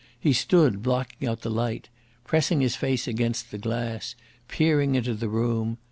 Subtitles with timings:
[0.19, 1.87] He stood blocking out the light,
[2.25, 4.15] pressing his face against the glass,
[4.47, 5.77] peering into the room.